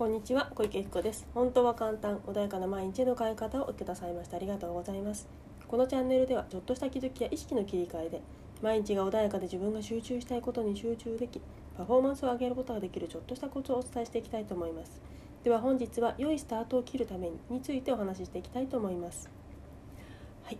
[0.00, 1.28] こんにちは小池彦です。
[1.34, 5.28] 本当は簡単穏やかな毎日の変え方をくださいましたありがとうございます。
[5.68, 8.22] このチャンネルではちょっとした気づきや意識の切り替えで
[8.62, 11.42] 毎日が穏やかで自分が集中したいことに集中でき
[11.76, 15.02] パフォーマンスを上げることができるちょっとしたコツをお伝えしていきたいと思います。
[15.44, 19.28] では本日は良いスタートを切るためにについてお話ししていきたいと思います。
[20.44, 20.58] はい。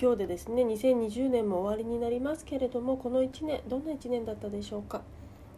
[0.00, 5.02] 今日でですね2020年も終わりになりますけれどもこの1年どんな1年だったでしょうか？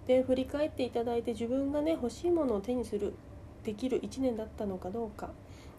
[0.07, 3.15] で振り返っていただいて自分がね欲しいものを手にする
[3.65, 5.31] できる1年だったのかどうか。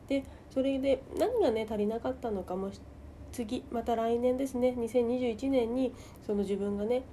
[0.07, 2.71] でそれで何がね足りなかったのかも
[3.31, 5.93] 次また来年ですね2021年に
[6.25, 7.03] その自分がね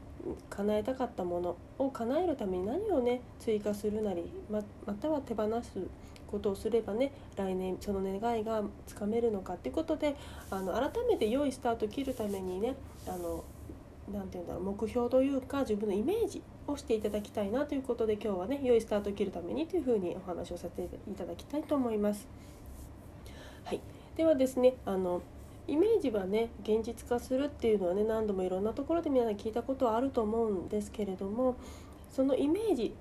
[0.49, 5.87] 叶えたかったものを叶えるために何をね追加するなりままたは手放す
[6.31, 10.17] ことをすればね来年その願いがつかめるのかっていうことで
[10.51, 12.75] あの改めて良いスタートを切るためにね
[13.07, 13.45] あの
[14.13, 22.27] なて言うんだろう目標というか自分のイメージをしていただきたいなということで今日はね良いスタートを切るためにというふうにお話をさせていただきたいと思います。
[23.65, 23.81] はい、
[24.17, 25.23] ではですねあの
[25.67, 31.57] イメージはね現実化するっていうのはね何度もいろんなところで皆さん聞いたことはあると思うんですけれども
[32.11, 32.95] そのイメージ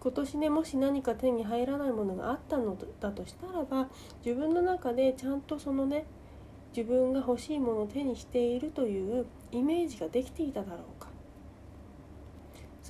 [0.00, 3.88] 今年ねもし何か手に入らないものがあったのだとしたらば
[4.24, 6.06] 自分の中でちゃんとそのね
[6.74, 10.99] 自分が欲しいものを手にしているというイメージができていただろう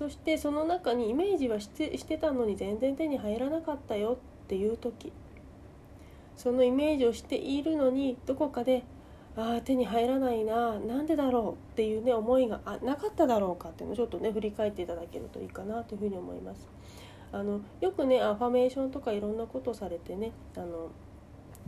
[0.01, 5.13] そしてその中にイメージはしてしてたのに全然手に入らなかったよっていう時
[6.39, 8.83] そのイメージをしているのにどこかで
[9.37, 16.67] ああ手に入らないななんでだろうっていうね思いがあなかっただろうかっていうのをちょっとね振り返っていただけるといいかなというふうに思います。
[17.33, 20.89] あのよくねアファメーションとかいろんなことされてねあの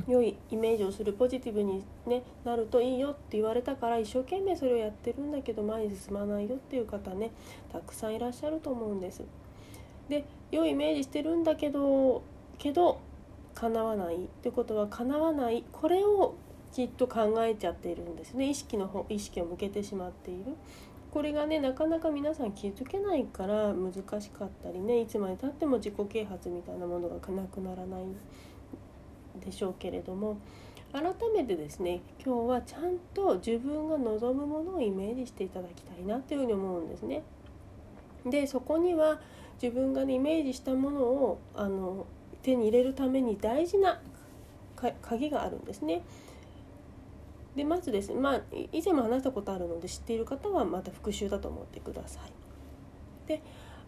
[0.07, 7.31] 良いイメージをするポジティブに、ね、なるといいよって言われたから一生懸命それをやってるんだけど前に進まないよっていう方ね
[7.73, 9.23] たくさんいらっしゃると思うんです。
[10.09, 12.23] で良いイメージしてるんだけど
[12.59, 13.01] けど
[13.55, 16.35] 叶わないってことは叶わないこれを
[16.73, 20.57] きっと考えちゃっているんですね意識の方意識を向けてしまっている。
[21.13, 28.05] これがねなかなか皆さん気づけないから難しかったりねいつまでたっても自己啓発みたいなものがなくならない
[29.41, 30.39] でしょうけれども
[30.93, 31.03] 改
[31.35, 37.23] めてですね今日はちゃんと自分が望むものをイメージしていただきたいなというふうに思うんですね。
[38.27, 39.21] でそこには
[39.61, 42.07] 自分が、ね、イメージしたものをあの
[42.43, 44.01] 手に入れるために大事な
[45.01, 46.03] 鍵があるんですね。
[47.57, 48.41] でまずですねまあ
[48.73, 53.29] 以前も話したことあるので知っている方はまた復習だと思ってください。
[53.29, 53.43] で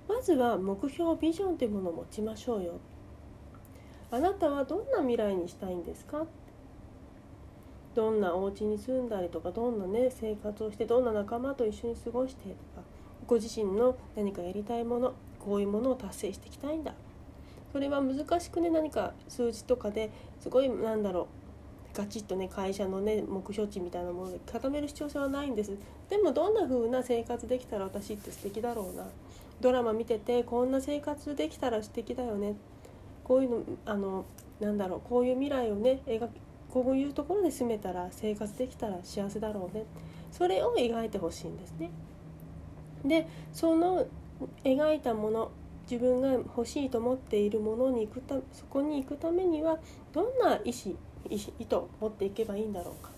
[0.08, 2.80] まずは目標ビジョンというものを持ちましょうよ
[4.14, 6.24] あなたはどんな未来にしたいんですか
[7.96, 12.86] どんなお家に住んだりとかどんなね生活をしてどんな仲間と一緒に過ごしてとか
[13.26, 16.94] ご自身の何かやりたいものこういうものを達成していきたいんだ
[17.72, 21.22] それは難しくね何か数字とかですごいなんだろ
[21.92, 25.76] うガチッとね会社のね目標値みたいなもので固める必要性はないんです。
[26.10, 29.06] でもどんな風な生活できたら私って素敵だろうな。
[29.60, 32.56] ドラマ見ててこんな生活できたら素敵だよね。
[33.24, 34.24] こういうのあの
[34.60, 36.28] なんだろうこういう未来をね描
[36.70, 39.84] こういうところで住めたら生活できたら幸せだろうね。
[40.32, 41.90] それを描いてほしいんですね。
[43.04, 44.06] でその
[44.64, 45.50] 描いたもの
[45.88, 49.78] 自分が欲しいと思っているものに行くたそこに行くためには
[50.12, 50.96] どんな意思
[51.30, 53.10] 意思意図を持っていけばいいんだろうか。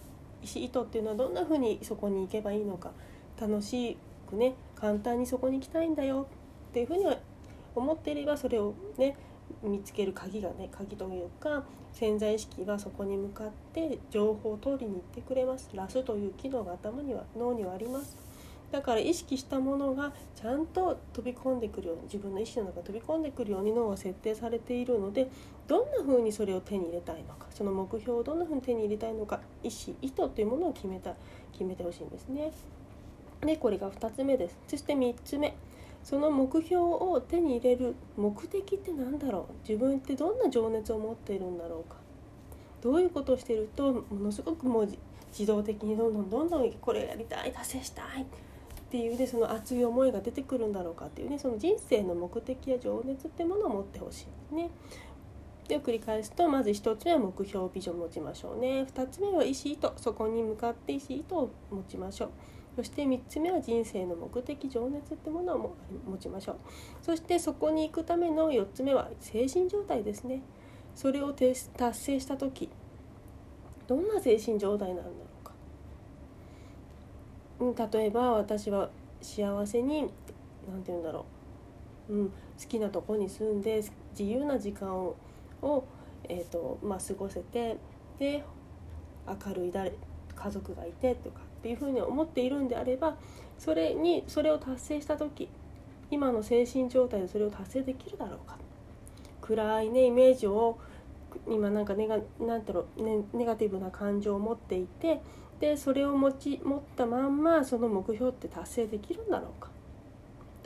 [0.43, 2.93] 意思意図っていうのはどんなふうにそこに行けばいいのか。
[3.41, 3.97] 楽し
[4.29, 6.27] くね簡単にそこに行きたいんだよ
[6.71, 7.17] っていうふうには
[7.75, 9.17] 思っていればそれをね
[9.63, 15.71] 見つける鍵がね鍵というか潜在意識がそこに向かって情報を取りに行ってくれます。
[15.75, 18.17] ラスという機能が頭には脳にはあります。
[18.73, 25.29] だから意識したものがちゃんと飛び込んでくるように自分の意識の中に飛び込んでくるように脳が設定されているので
[25.69, 31.15] どんな風にそれを手に入れたいのかその目標をどんな風に手に入れたいのか意思意図というものを決めた
[31.53, 32.53] 決めてほしいんですね。
[33.41, 34.57] でこれが2つ目です。
[34.67, 35.55] そして3つ目。
[36.07, 39.69] その目標を手に入れる目的って何だろう？
[39.69, 41.97] 自分ってどんな情熱を持っているんだろうか？
[42.81, 44.89] どういうことをしてるとものすごくもう
[45.33, 48.25] 自動的にどんどんどんどんこれやりたい達成したいっ
[48.89, 54.71] ていうねその熱い思いが出てくるんだろうかっていうねその人生の目的や情熱ってものを持ってほしいですね。
[55.67, 58.87] で繰り返すとまず1つ目は目標ビジョンを持ちましょうね。
[58.95, 59.91] 2つ目は意思意図。
[59.97, 62.29] そこに向かって意思意図を持ちましょう。
[62.77, 65.75] そして3つ目は人生の目的情熱ってものを
[66.07, 66.57] 持ちましょう。
[67.01, 70.43] そしてそこに行くための4つ目は精神状態ですね。
[70.95, 71.55] それを達
[71.93, 72.69] 成した時
[73.87, 75.11] どんな精神状態なんだろ
[77.59, 77.89] うか。
[77.89, 78.91] 例えば私は
[79.23, 80.11] 幸せに
[80.69, 81.25] 何て言うんだろ
[82.11, 82.35] う、うん、好
[82.69, 85.17] きなとこに住んで自由な時間を、
[86.25, 87.79] えーとまあ、過ごせて
[88.19, 88.45] で
[89.27, 89.93] 明るい誰
[90.35, 93.17] 家族がいてとかっていうふうに思っているんであれば
[93.59, 95.49] それにそれを達成した時
[96.13, 98.57] 今の精神状態でそれを達成できるだろうか。
[99.41, 100.79] 暗いねイメージを
[101.49, 105.21] 今なんかネガなんだろう、ね、ネガティブな感情を持っていて
[105.61, 109.71] でそれを持ち持ったまんまその目標って達成できるんだろうか。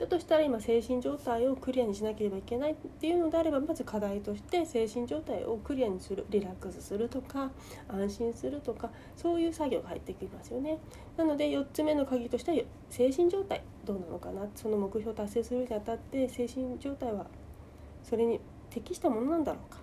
[0.01, 7.51] だとしたら今精神状態をクリアにしなければいけないっていうのであればまず課題として精神状態をクリアにするリラックスするとか
[7.87, 10.79] 安心するとかそういう作業が入ってきますよね。
[11.17, 12.57] なので4つ目の鍵としては
[12.89, 14.47] 精神状態どうなのかな。
[14.55, 17.27] その目標を達成するにあたって精神状態は
[18.01, 18.39] それに
[18.71, 19.81] 適したものなんだろうか。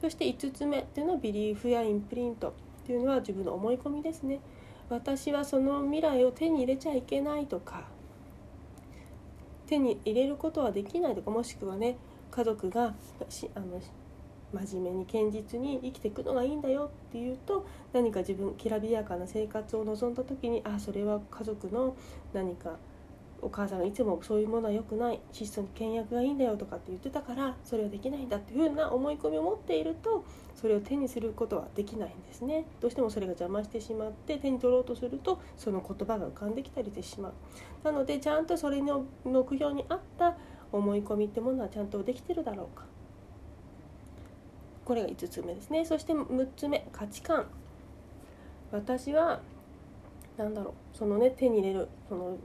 [0.00, 2.52] そして5つ目っていうのはビリーフやインプリントっ
[2.86, 4.38] ていうのは自分の思い込みですね。
[4.88, 7.88] 私はその未来を手に入れちゃいけないとか
[9.70, 11.96] 手に入れることはできないとかもしくはね
[12.32, 12.92] 家族が
[13.28, 13.80] しあの
[14.52, 21.96] 真面目に堅実に生きていくのがいいんだよっていうと何か自分きらびやかな生活を望んだ時にあそれは家族の
[22.32, 22.78] 何か
[23.42, 32.66] お母さんがいつもそういうものは良くない質素に倹約がいいんだよとかって言ってたからそれはできないんだっていうふうな思い込みを持っているとそれを手にすることはできないんですね。
[32.80, 37.32] どうしてもそれが邪魔してしまって手に取ろうとするとその言葉が浮かんできたりしてしまう。
[37.84, 40.36] なのでちゃんとそれの目標に合った
[40.72, 42.84] 思い込みってものはちゃんとできてるだろうか。
[44.84, 45.84] これが5つ目ですね。
[45.84, 47.46] そして6つ目価値観。
[48.72, 49.40] 私は
[50.36, 50.96] 何だろう。
[50.96, 52.36] そのね手に入れるその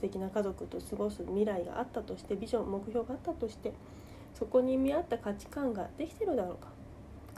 [0.00, 3.74] 素敵な家族と過ごす未来があったとしてビジョン目標があったとして
[4.32, 6.68] そこに見合った価値観ができてるだろうか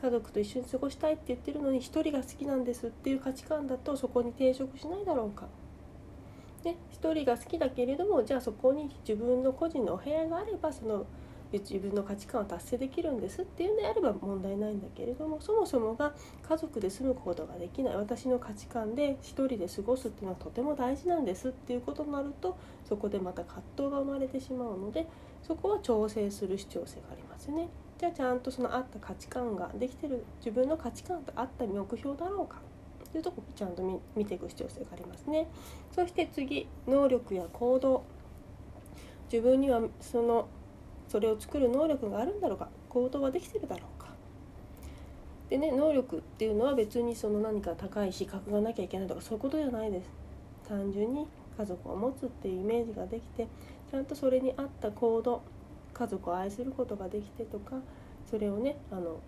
[0.01, 5.47] 家族と一緒に過ごしたいって言ってるのに1人が好きなんですっていう価値観だとそこに抵触しないだろうか。
[6.63, 11.07] で1人が好きだけれどもじゃあそこに自分の個人のお部屋があればその
[11.59, 16.15] 自分の価値観を達成できるんですっていうんであれば問題ないんだけれどもそもそもが
[16.49, 22.59] 家族で住むことができない私の価値観で一人で過ごすっていうのはとても大事なんですっていうことになると
[22.89, 25.07] そこでまた葛藤が生まれてしまうので
[25.43, 27.69] そこは調整する必要性がありますね。
[27.99, 32.59] じゃあちゃんとその合った価値観ができてる自分の価値観と合った目標だろうか
[33.13, 35.49] というとこちゃんと見ていく必要性がありますね。
[35.95, 38.05] そして次能力や行動
[39.31, 40.49] 自分にはその
[41.13, 44.09] それを作る能力があるんだろうか行動はできてるだろうか。
[45.51, 50.09] でね能力っていうのは別にその何か高い資格がなきゃいけないとかそういうことじゃないです。
[50.67, 51.27] 単純に
[51.59, 53.47] 家族を持つっていうイメージができて
[53.91, 55.43] ちゃんとそれに合った行動
[55.93, 57.77] 家族を愛することができてとか
[58.31, 59.21] それをねあの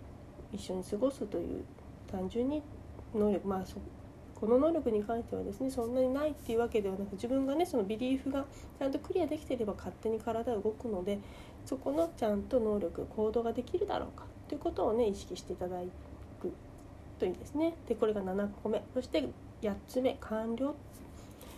[0.51, 1.63] 一緒に過ごすという
[2.11, 2.63] 単純に
[3.13, 3.63] 能力まあ
[4.35, 8.45] この能力に関してはですねそんなにないっていうわけではなく自分がねそのビリーフが
[8.77, 11.19] ちゃんとクリアできていれば勝手に体動くので
[11.65, 15.77] そこのちゃんと能力行動ができるだろうかということをね意識していただ
[16.39, 16.51] く
[17.17, 17.75] といいですね。
[17.87, 18.83] でこれが7個目。
[18.93, 19.27] そして
[19.61, 20.17] 8つ目。
[20.19, 20.75] 完了。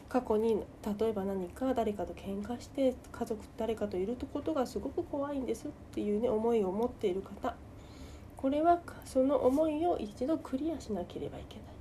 [0.08, 0.56] 過去に
[1.00, 7.56] 例えば何か誰かと喧嘩して家族誰かといることがすごく怖いんですっていうね思いを持っている方。
[8.38, 11.77] これはその思いを一度クリアしなければいけない。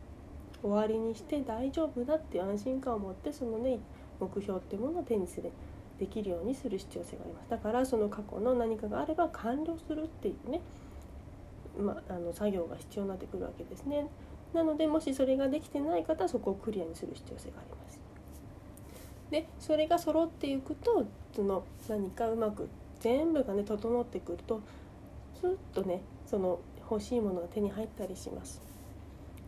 [0.67, 3.79] 終わりにして大丈夫だっていう安心感を持ってそのね
[4.19, 5.53] 目標っていうものを手にする
[5.99, 7.51] できるようにする必要性があります。
[7.51, 10.61] だからその過去の何かがあれば完了するっていうね、
[11.79, 14.08] まあ、あの作業が必要になってくるわけですね。
[14.53, 18.01] なのでもしそれができてない方はそこをクリアにする必要性があります。
[19.31, 21.05] でそれが揃っていくと
[21.35, 22.69] その何かうまく
[23.01, 24.61] 全部がね整ってくると
[25.41, 28.61] スッとねその欲しいものが手に入ったりします。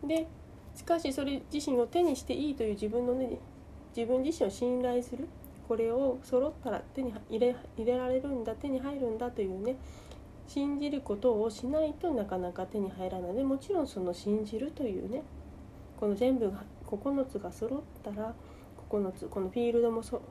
[0.03, 0.27] で
[0.75, 3.37] しかしそれ自身を手にしていいという自分のね
[3.95, 5.27] 自分自身を信頼する
[5.67, 9.75] これを揃ったら手に入れ入れられるんだ手に入るんだというね
[10.47, 13.35] 信じることをしないとなかなか手に入らない。
[13.35, 15.21] でもちろんその信じるというね
[15.99, 18.33] この全部が9つが揃ったら
[18.89, 20.21] 9つこのフィールドもそ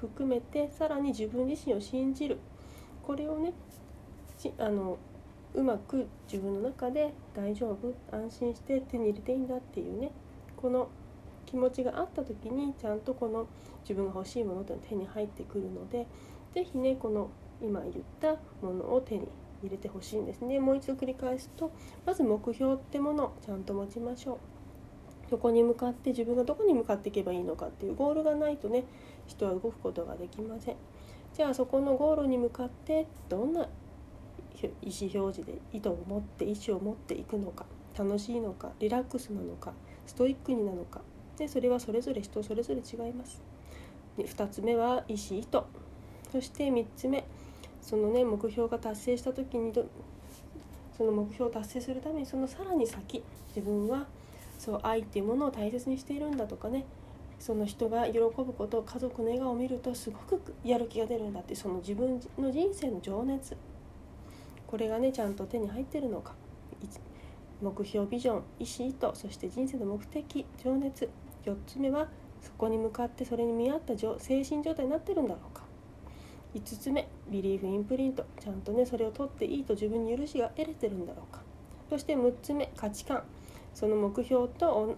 [0.00, 2.38] 含めてさらに自分自身を信じる。
[3.04, 3.52] これをね
[4.58, 4.98] あの
[5.54, 10.10] うまく自分の中で大丈夫安心して手に入れていいんだっていうね。
[10.56, 10.88] この
[11.46, 13.46] 気持ちがあった時にちゃんとこの
[13.82, 16.06] 自分が欲しいものというのは手に入ってくるので
[16.52, 17.30] 是非ねこの
[17.62, 18.36] 今言った
[18.66, 19.28] ものを手に
[19.62, 20.58] 入れてほしいんですね。
[20.58, 21.70] もう一度繰り返すと
[22.04, 24.38] まず目標ってものをちゃんと持ちましょう。
[25.30, 28.84] そこに向かって自分がどこに向かっていけばいいのかっていうゴールがないとね
[29.26, 30.76] 人は動くことができません。
[31.34, 33.68] じゃあそこのゴールに向かってどんな
[34.82, 39.72] 意思表示で意図を持って意思を持っていくのか楽しいのかリラックスなのか
[40.06, 41.00] ストイックになのか。
[41.36, 43.42] でそれはそれぞれ人それぞれ違います。
[44.18, 45.60] 2つ目は意思意図。
[46.32, 47.24] そして3つ目。
[47.82, 49.72] そのね目標が達成した時に
[50.96, 54.06] その目標を達成するためにそのさらに先自分は
[54.58, 56.86] そう愛っていうものを大切にしているんだとかね。
[57.38, 61.54] その人が喜ぶこと家族の笑顔を見るとすごくやる気が出るんだって。
[61.54, 63.56] その自分の人生の情熱。
[64.76, 66.34] これがねちゃんと手に入ってるのか。
[67.62, 71.08] 目標ビジョン意思意図そして人生の目的情熱。
[71.46, 72.08] 4つ目は
[72.42, 75.62] そこに向かってそれに見合った精神状態になってるんだろうか。
[76.54, 78.26] 5つ目ビリーフインプリント。
[78.38, 81.40] ちゃんとねそれを取っていいと自分に許しが得れてるんだろうか。
[81.88, 83.22] そして6つ目価値観。
[83.72, 84.94] その目標と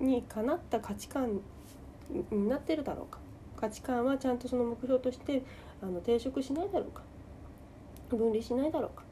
[0.00, 1.42] にかなった価値観
[2.30, 3.18] になってるだろうか。
[3.58, 5.42] 価値観はちゃんとその目標として
[5.82, 7.02] あの抵触しないだろうか。
[8.16, 9.04] 分離しないだろうか。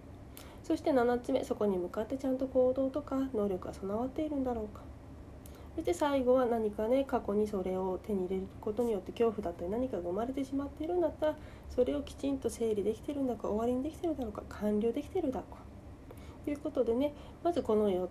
[0.63, 4.83] そして7つ目そこに向かってちゃんと行動とか能力が備わっているんだろうか。
[5.75, 11.37] そして最後は何かね過去にそれを手に入れることによって恐怖だったり何かが生まれてしまっているんだったら
[11.69, 15.61] それをきちんと整理できてるんだか終わりにできてるだろうか完了できてるだろうか。
[16.45, 18.09] ということでねまずこの 8,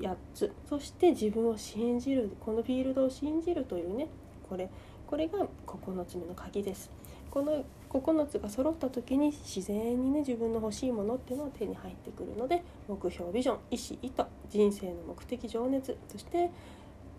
[0.00, 4.08] 8つそして自分を信じるこのフィールドを信じるというね
[4.48, 4.68] これ。
[5.06, 6.90] これが9つ目の鍵です。
[7.30, 7.64] この
[8.00, 16.50] 9つが揃った時に自然にね自分の欲しいものっていうのは手に入ってくるので目標ビジョン意思意図人生の目的情熱そして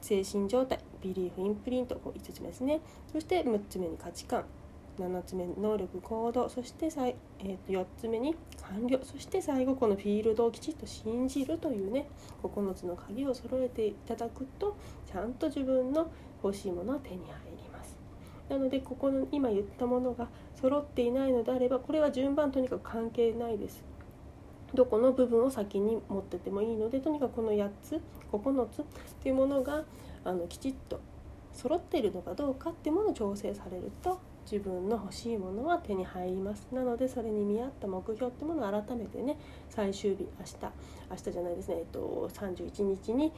[0.02, 2.82] 精神状態ビリーフインプリント5つ目ですね。
[3.12, 4.46] そして6つ目に価値観
[5.00, 12.08] 7つ目能力行動そしてさ、えー、と4つ目に完了そして最後このフィールドをきちっと信じるというね
[12.42, 14.76] 9つの鍵を揃えていただくと
[15.12, 16.10] ちゃんと自分の
[16.44, 17.96] 欲しいものは手に入ります。
[18.50, 20.28] なのでここの今言ったものが
[20.60, 23.84] 揃っていないのであればこれは順番とにかく関係ないです
[24.74, 28.86] どこの部分を先に持っててもいいのでとにかくこの8つ9つっ
[29.22, 29.84] ていうものが
[30.26, 31.00] あのきちっと
[31.54, 39.38] 揃っているのかどうかっていうものを調整されると自分の欲しいものは手に入りますなのでそれに見合った目標ってものを改めてね
[39.70, 40.56] 最終日明日
[41.10, 43.34] 明日じゃないですね、えっと、31日に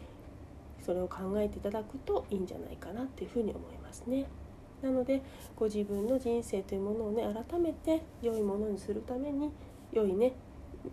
[0.81, 4.25] それを考えていただくといいんじゃないかなっていうふうに思いますね。
[4.81, 5.21] なので
[5.55, 9.51] ご自分の人生というものをね改めて良いものにするために
[9.91, 10.33] 良いね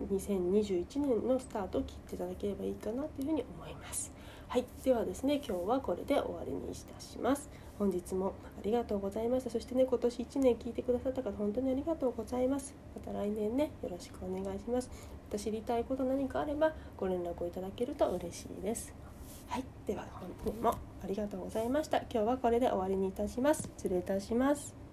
[0.03, 4.11] 2021年のスタートを切っていただければいいかなというふうに思います。
[4.49, 7.49] はい、ではですね今日はこれで終わりにいたします。
[7.77, 9.49] 本日もありがとうございました。
[9.49, 12.73] そしてね今年1年聞いてくださった方本当にありがとうございます。
[12.95, 14.89] また来年ねよろしくお願いします。
[15.29, 19.06] また知りたいこと何かあればご連絡をいただけると嬉しいです。
[19.87, 21.99] では本日もありがとうございました。
[21.99, 23.69] 今日はこれで終わりにいたします。
[23.77, 24.86] 失礼いたします。